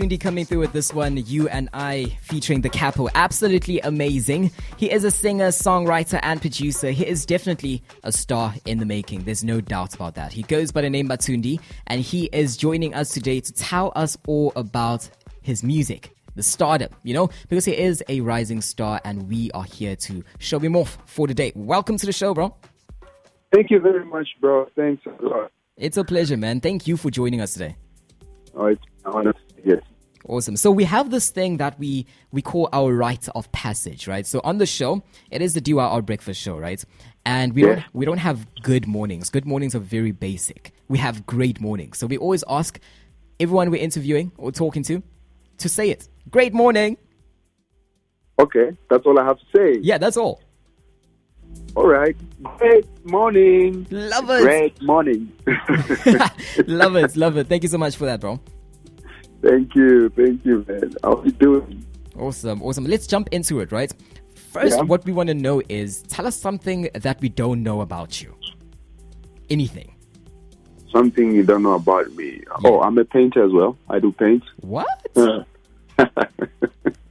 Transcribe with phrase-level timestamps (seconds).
[0.00, 3.08] Batundi coming through with this one, You and I, featuring the Capo.
[3.14, 4.50] Absolutely amazing.
[4.78, 6.90] He is a singer, songwriter, and producer.
[6.90, 9.24] He is definitely a star in the making.
[9.24, 10.32] There's no doubt about that.
[10.32, 14.16] He goes by the name Batundi, and he is joining us today to tell us
[14.26, 15.06] all about
[15.42, 16.16] his music.
[16.34, 20.24] The stardom, you know, because he is a rising star, and we are here to
[20.38, 21.52] show him off for the day.
[21.54, 22.54] Welcome to the show, bro.
[23.52, 24.66] Thank you very much, bro.
[24.74, 25.52] Thanks a lot.
[25.76, 26.60] It's a pleasure, man.
[26.60, 27.76] Thank you for joining us today.
[28.54, 29.34] Oh, it's an honor.
[29.62, 29.82] Yes.
[30.28, 30.56] Awesome.
[30.56, 34.26] So we have this thing that we we call our rite of passage, right?
[34.26, 36.84] So on the show, it is the Do Our Breakfast show, right?
[37.24, 37.68] And we Yeah.
[37.68, 39.30] don't we don't have good mornings.
[39.30, 40.72] Good mornings are very basic.
[40.88, 41.98] We have great mornings.
[41.98, 42.78] So we always ask
[43.38, 45.02] everyone we're interviewing or talking to
[45.58, 46.08] to say it.
[46.30, 46.96] Great morning.
[48.38, 49.78] Okay, that's all I have to say.
[49.82, 50.40] Yeah, that's all.
[51.76, 52.16] All right.
[52.58, 53.86] Great morning.
[53.90, 54.42] Love it.
[54.42, 55.32] Great morning.
[56.66, 57.16] love it.
[57.16, 57.46] Love it.
[57.48, 58.40] Thank you so much for that, bro.
[59.42, 60.08] Thank you.
[60.10, 60.94] Thank you, man.
[61.02, 61.84] How you doing?
[62.18, 62.84] Awesome, awesome.
[62.84, 63.92] Let's jump into it, right?
[64.34, 64.82] First, Yeah.
[64.82, 68.34] what we want to know is tell us something that we don't know about you.
[69.48, 69.94] Anything.
[70.92, 72.42] Something you don't know about me.
[72.64, 73.76] Oh, I'm a painter as well.
[73.88, 74.42] I do paint.
[74.60, 74.88] What?
[75.16, 75.44] Uh,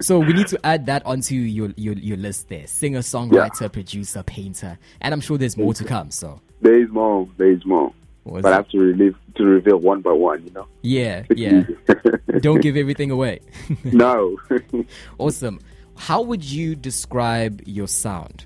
[0.02, 2.66] So we need to add that onto your your, your list there.
[2.68, 6.10] Singer, songwriter, producer, painter, and I'm sure there's more to come.
[6.10, 7.28] So there is more.
[7.38, 7.92] There is more.
[8.26, 10.44] But I have to relive to reveal one by one.
[10.46, 10.68] You know.
[10.82, 11.64] yeah, yeah.
[12.40, 13.40] Don't give everything away.
[13.84, 14.38] no.
[15.18, 15.60] awesome.
[15.96, 18.46] How would you describe your sound?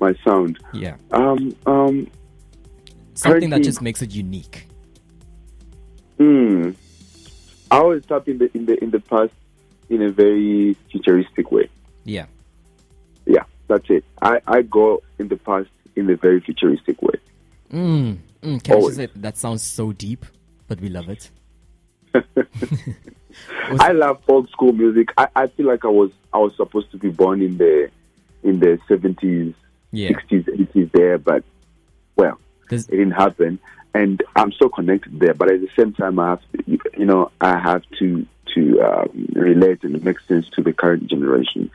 [0.00, 0.58] My sound.
[0.72, 1.56] Yeah, Um.
[1.66, 2.10] Um.
[3.14, 4.66] something that just makes it unique.
[6.18, 6.70] Hmm.
[7.70, 9.32] I always tap in the in the in the past
[9.88, 11.68] in a very futuristic way.
[12.04, 12.26] Yeah.
[13.26, 14.04] Yeah, that's it.
[14.20, 17.14] I, I go in the past in a very futuristic way.
[17.74, 18.18] Mm.
[18.42, 18.62] Mm.
[18.62, 18.96] Can I Always.
[18.96, 20.24] just say that sounds so deep,
[20.68, 21.30] but we love it.
[23.80, 25.08] I love old school music.
[25.16, 27.90] I, I feel like I was I was supposed to be born in the
[28.44, 29.54] in the seventies,
[29.92, 31.42] sixties, eighties there, but
[32.16, 33.58] well, Does- it didn't happen.
[33.96, 36.62] And I'm so connected there, but at the same time, I have to,
[36.96, 41.70] you- know I have to to um, relate and make sense to the current generation.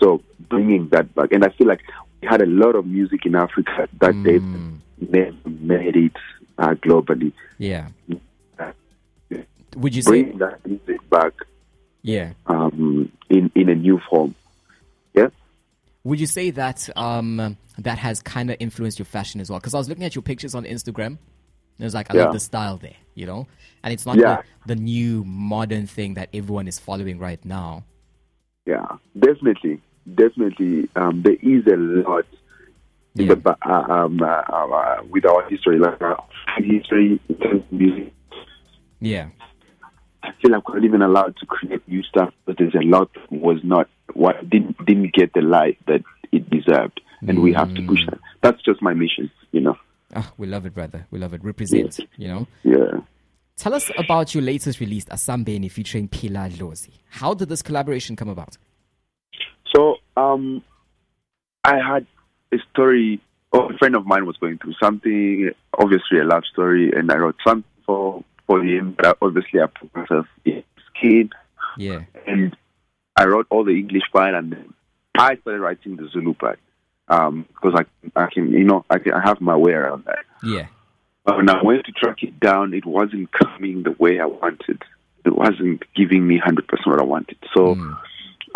[0.00, 1.82] So bringing that back, and I feel like
[2.20, 4.24] we had a lot of music in Africa that Mm.
[4.24, 6.12] never made it
[6.58, 7.32] uh, globally.
[7.58, 7.88] Yeah.
[8.58, 8.72] Uh,
[9.76, 10.22] Would you say?
[10.32, 11.32] That music back
[12.02, 12.32] Yeah.
[12.46, 14.34] um, in in a new form.
[15.14, 15.28] Yeah.
[16.04, 19.58] Would you say that um, that has kind of influenced your fashion as well?
[19.58, 21.06] Because I was looking at your pictures on Instagram.
[21.76, 22.24] And it was like, I Yeah.
[22.24, 23.48] love the style there, you know?
[23.82, 24.42] And it's not Yeah.
[24.66, 27.82] the, the new modern thing that everyone is following right now.
[28.64, 28.86] Yeah,
[29.18, 29.80] definitely,
[30.14, 30.88] definitely.
[30.94, 32.26] Um, there is a lot
[33.14, 33.28] Yeah.
[33.28, 36.22] the, ba- uh, um, uh, uh, with our history, like our
[36.58, 38.12] history in terms of music.
[39.00, 39.28] Yeah.
[40.22, 43.10] I feel like we're not even allowed to create new stuff, but there's a lot
[43.30, 46.02] was not what didn't didn't get the light that
[46.32, 48.10] it deserved, and we have to push Mm.
[48.10, 48.20] that.
[48.42, 49.76] That's just my mission, you know.
[50.16, 51.06] Ah, we love it, brother.
[51.10, 51.44] We love it.
[51.44, 52.46] Represent, you know?
[52.62, 53.00] Yeah.
[53.56, 56.90] Tell us about your latest release, Asambeni, featuring Pila Dlozi.
[57.10, 58.56] How did this collaboration come about?
[59.74, 60.62] So um,
[61.64, 62.06] I had
[62.52, 63.20] a story.
[63.52, 67.16] Oh, a friend of mine was going through something, obviously a love story, and I
[67.16, 68.94] wrote something for for him.
[68.96, 70.64] But I, obviously, I put myself in his
[70.96, 71.30] skin,
[71.78, 72.00] Yeah.
[72.26, 72.56] and
[73.16, 74.74] I wrote all the English part, and
[75.16, 76.58] I started writing the Zulu part
[77.06, 77.84] because I
[78.16, 80.24] I can you know I can I have my way around that.
[80.42, 80.66] Yeah.
[81.24, 84.82] But when I went to track it down, it wasn't coming the way I wanted.
[85.24, 87.38] It wasn't giving me hundred percent what I wanted.
[87.54, 87.96] So Mm.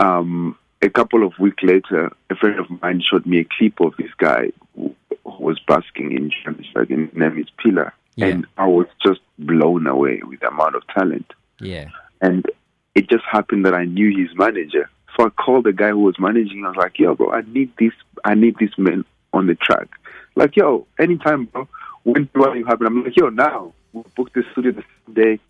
[0.00, 3.94] um, a couple of weeks later, a friend of mine showed me a clip of
[3.96, 4.94] this guy who,
[5.24, 7.92] who was basking in Johannesburg, and his name is Pila.
[8.16, 8.26] Yeah.
[8.26, 11.32] And I was just blown away with the amount of talent.
[11.60, 11.88] Yeah.
[12.20, 12.46] And
[12.94, 14.90] it just happened that I knew his manager.
[15.16, 16.64] So I called the guy who was managing.
[16.64, 17.92] I was like, yo, bro, I need this,
[18.24, 19.88] I need this man on the track.
[20.34, 21.68] Like, yo, anytime, bro.
[22.04, 22.86] When do you happen?
[22.86, 23.72] I'm like, yo, now.
[23.92, 25.40] We booked the studio the same day,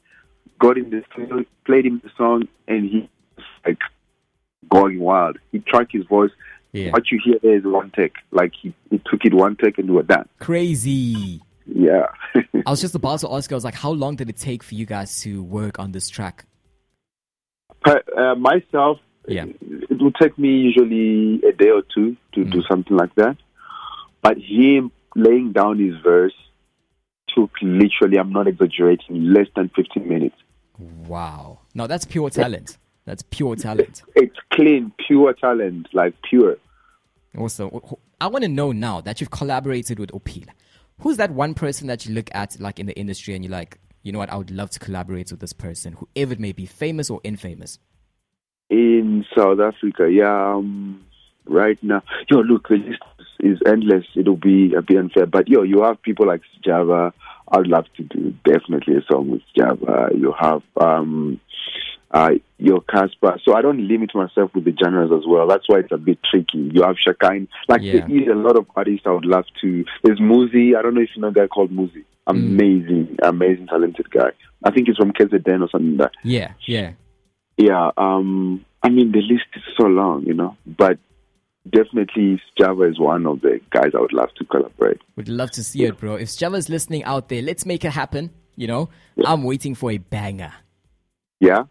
[0.58, 3.78] got in the studio, played him the song, and he was like
[4.69, 5.38] going wild.
[5.53, 6.31] He tracked his voice.
[6.73, 6.91] Yeah.
[6.91, 8.15] What you hear there is one take.
[8.31, 10.29] Like, he, he took it one take and we were done.
[10.38, 11.41] Crazy.
[11.67, 12.06] Yeah.
[12.67, 14.75] I was just about to ask I was like, how long did it take for
[14.75, 16.44] you guys to work on this track?
[17.85, 19.47] Uh, myself, Yeah.
[19.61, 23.37] it will take me usually a day or two to do something like that.
[24.23, 26.35] But him laying down his verse
[27.35, 30.37] took literally, I'm not exaggerating, less than 15 minutes.
[31.06, 31.61] Wow.
[31.75, 32.76] Now that's pure talent.
[33.08, 34.02] That's pure talent.
[34.16, 36.58] It's clean, pure talent, like pure.
[37.38, 40.50] Also, I want to know now that you've collaborated with Opila.
[41.00, 43.78] Who's that one person that you look at, like in the industry, and you're like,
[44.02, 46.66] you know what, I would love to collaborate with this person, whoever it may be,
[46.66, 47.78] famous or infamous?
[48.69, 50.56] In South Africa, yeah.
[50.56, 51.02] Um,
[51.46, 53.02] right now, yo, look, the list
[53.40, 54.05] is endless.
[54.16, 57.14] It'll be a bit unfair, but yo, you have people like Java.
[57.50, 60.10] I'd love to do definitely a song with Java.
[60.14, 61.40] You have um,
[62.10, 63.38] uh, your Cassper.
[63.44, 65.46] So I don't limit myself with the genres as well.
[65.46, 66.70] That's why it's a bit tricky.
[66.72, 67.49] You have Shekhinah.
[67.69, 68.06] Like Yeah.
[68.06, 69.84] there is a lot of artists I would love to.
[70.02, 70.76] There's Muzi.
[70.76, 72.05] I don't know if you know a guy called Muzi.
[72.26, 74.31] Amazing, amazing, talented guy.
[74.64, 76.12] I think he's from KZN or something like that.
[76.25, 76.93] Yeah, yeah.
[77.56, 77.90] Yeah.
[77.96, 78.64] Um.
[78.82, 80.56] I mean, the list is so long, you know.
[80.66, 80.99] But
[81.69, 84.99] definitely, Java is one of the guys I would love to collaborate.
[85.16, 86.14] Would love to see it, bro.
[86.14, 88.31] If Java's listening out there, let's make it happen.
[88.56, 88.88] You know,
[89.25, 90.52] I'm waiting for a banger.
[91.40, 91.64] Yeah.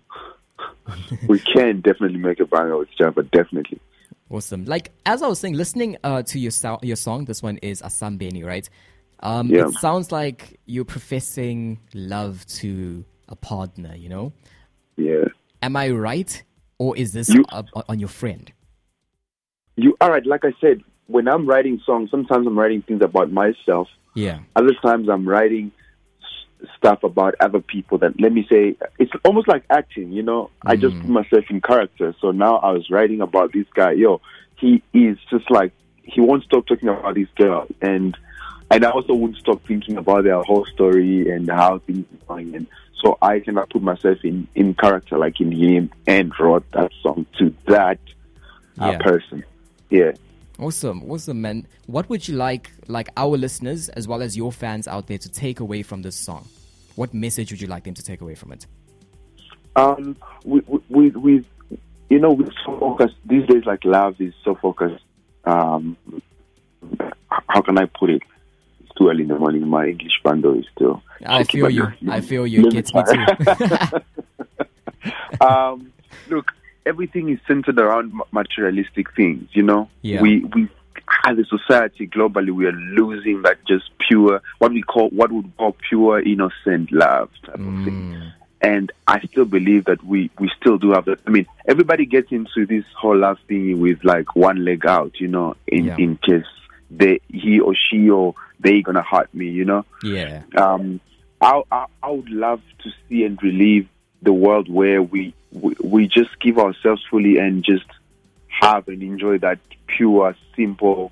[1.28, 3.24] we can definitely make a banger with Java.
[3.24, 3.80] Definitely.
[4.30, 4.66] Awesome.
[4.66, 7.81] Like as I was saying, listening uh, to your so- your song, this one is
[7.81, 8.69] Asambeni, right?
[9.22, 9.68] Um, Yeah.
[9.68, 13.95] It sounds like you're professing love to a partner.
[13.95, 14.34] You know,
[14.98, 15.25] Yeah.
[15.62, 16.44] am I right,
[16.78, 18.51] or is this You- uh, on your friend?
[19.75, 20.25] You all right?
[20.25, 23.88] Like I said, when I'm writing songs, sometimes I'm writing things about myself.
[24.16, 24.39] Yeah.
[24.56, 25.72] Other times I'm writing
[26.77, 27.98] stuff about other people.
[28.00, 30.12] That let me say, it's almost like acting.
[30.12, 32.15] You know, I just put myself in character.
[32.21, 33.92] So now I was writing about this guy.
[33.92, 34.21] Yo,
[34.57, 35.71] he is just like
[36.04, 38.18] he won't stop talking about this girl, and
[38.71, 42.56] and I also wouldn't stop thinking about their whole story and how things are going.
[42.56, 42.68] And
[43.01, 47.25] so I cannot put myself in in character like in him and wrote that song
[47.39, 48.00] to that
[48.80, 48.98] uh, Yeah.
[49.00, 49.44] person.
[49.89, 50.12] Yeah.
[50.59, 51.68] Awesome, awesome, man.
[51.86, 55.30] What would you like, like our listeners as well as your fans out there, to
[55.30, 56.48] take away from this song?
[56.95, 58.65] What message would you like them to take away from it?
[59.75, 61.45] Um, we, we, we,
[62.09, 63.65] you know, we're so focused these days.
[63.65, 65.04] Like love is so focused.
[65.45, 65.95] Um,
[67.30, 68.24] how can I put it?
[68.81, 69.68] It's too early in the morning.
[69.68, 71.03] My English bundle is still.
[71.24, 71.88] I feel you.
[72.10, 72.68] I feel you.
[72.68, 73.25] It gets me too.
[75.42, 75.94] um,
[76.30, 76.51] look,
[76.88, 79.48] everything is centered around materialistic things.
[79.51, 80.22] You know, Yeah.
[80.22, 80.68] we we
[81.25, 85.51] as a society globally, we are losing that just pure what we call what would
[85.57, 88.16] call pure innocent love type of thing.
[88.16, 88.31] Mm,
[88.62, 91.19] and I still believe that we, we still do have that.
[91.28, 95.28] I mean, everybody gets into this whole love thing with like one leg out, you
[95.28, 95.95] know, in, Yeah.
[95.98, 96.44] in case
[96.89, 99.86] they, he or she or they gonna hurt me, you know.
[100.04, 100.42] yeah.
[100.57, 101.00] Um,
[101.39, 103.86] I, I, I would love to see and relive
[104.24, 107.86] the world where we, we, we just give ourselves fully and just
[108.48, 111.12] have and enjoy that pure, simple,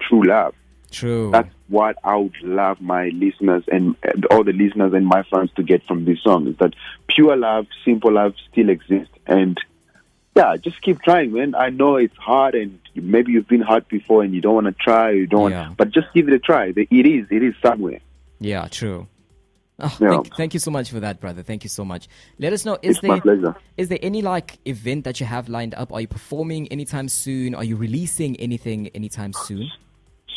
[0.00, 0.54] true love.
[0.90, 1.30] True.
[1.32, 3.96] That's what I would love my listeners and,
[4.30, 6.74] all the listeners and my fans to get from this song is that
[7.08, 9.12] pure love, simple love still exists.
[9.26, 9.58] And
[10.36, 11.54] yeah, just keep trying, man.
[11.56, 14.72] I know it's hard and maybe you've been hurt before and you don't want to
[14.72, 15.72] try, you don't Yeah.
[15.76, 16.72] but just give it a try.
[16.76, 18.00] It is, it is somewhere.
[18.38, 19.08] Yeah, true.
[19.80, 20.08] Oh, Yeah.
[20.10, 21.42] thank, thank you so much for that, brother.
[21.42, 22.08] Thank you so much.
[22.38, 23.56] Let us know is It's my there pleasure.
[23.76, 25.92] is there any like event that you have lined up?
[25.92, 27.54] Are you performing anytime soon?
[27.54, 29.68] Are you releasing anything anytime soon?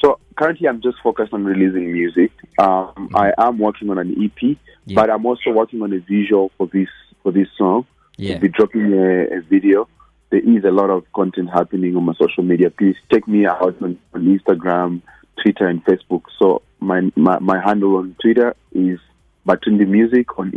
[0.01, 2.31] So currently, I'm just focused on releasing music.
[2.59, 4.95] Um, I am working on an EP, Yeah.
[4.95, 6.89] but I'm also working on a visual for this
[7.23, 7.85] for this song.
[8.17, 8.33] Yeah.
[8.33, 9.87] We'll be dropping a, a video.
[10.31, 12.69] There is a lot of content happening on my social media.
[12.71, 15.01] Please check me out on, on Instagram,
[15.41, 16.23] Twitter, and Facebook.
[16.39, 18.99] So my, my my handle on Twitter is
[19.47, 20.37] Batundi Music.
[20.37, 20.51] On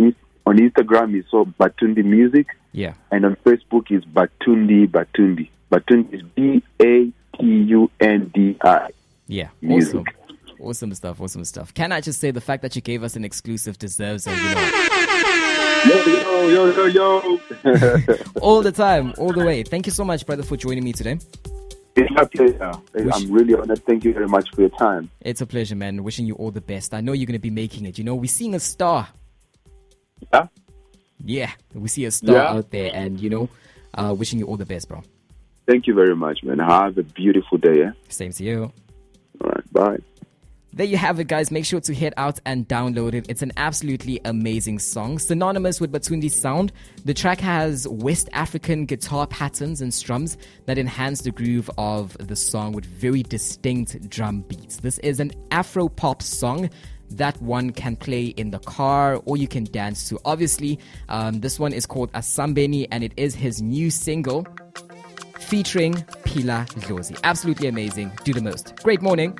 [0.46, 2.94] on Instagram is so Batundi Music, Yeah.
[3.12, 5.48] and on Facebook is Batundi Batundi.
[5.70, 7.44] Batundi is B A T
[7.76, 8.88] U N D I.
[9.28, 9.48] Yeah.
[9.62, 9.94] Music.
[9.96, 10.04] Awesome.
[10.60, 11.20] Awesome stuff.
[11.20, 11.72] Awesome stuff.
[11.72, 14.54] Can I just say the fact that you gave us an exclusive deserves a you
[14.54, 14.86] know
[15.86, 17.38] Yo, yo, yo, yo, yo.
[18.42, 19.62] all the time, all the way.
[19.62, 21.18] Thank you so much, brother, for joining me today.
[22.02, 22.72] It's my pleasure.
[22.94, 23.84] Wish- I'm really honored.
[23.84, 25.10] Thank you very much for your time.
[25.20, 26.02] It's a pleasure, man.
[26.04, 26.94] Wishing you all the best.
[26.94, 27.98] I know you're gonna be making it.
[27.98, 29.08] You know, we're seeing a star.
[30.32, 30.46] Yeah?
[31.24, 32.50] Yeah, we see a star Yeah.
[32.50, 33.48] out there, and you know,
[33.94, 35.02] uh, wishing you all the best, bro.
[35.66, 36.58] Thank you very much, man.
[36.58, 37.78] Have a beautiful day.
[37.78, 37.92] Yeah?
[38.08, 38.72] Same to you.
[39.42, 39.72] All right.
[39.72, 39.98] Bye.
[40.72, 41.50] There you have it, guys.
[41.50, 43.26] Make sure to head out and download it.
[43.28, 45.18] It's an absolutely amazing song.
[45.18, 46.72] Synonymous with Batundi's sound,
[47.04, 50.36] the track has West African guitar patterns and strums
[50.66, 54.76] that enhance the groove of the song with very distinct drum beats.
[54.76, 56.70] This is an Afro pop song
[57.10, 60.20] that one can play in the car or you can dance to.
[60.24, 64.46] Obviously, um, this one is called Asambeni and it is his new single
[65.40, 67.18] featuring Pila Dlozi.
[67.24, 68.12] Absolutely amazing.
[68.22, 68.76] Do the most.
[68.84, 69.36] Great morning.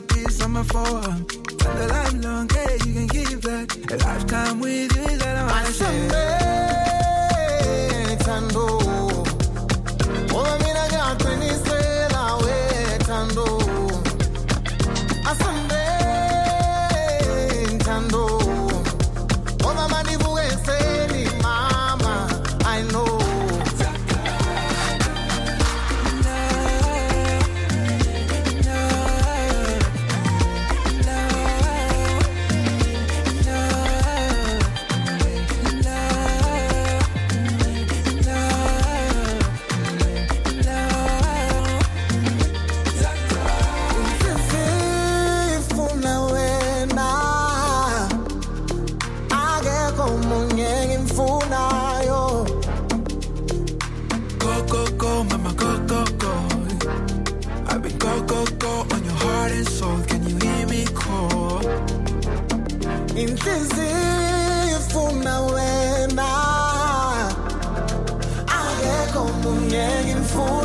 [0.00, 1.26] Shine like a forearm.
[1.58, 3.76] Tell the lifelong, yeah, you can give that.
[3.90, 6.08] A lifetime with you is all I wanna share.
[8.24, 8.66] Thando.
[10.28, 12.54] Ngoba mina ngiyaqinisela we
[13.04, 13.46] Thando.
[13.62, 13.81] Asambe
[69.68, 70.61] 也幸福。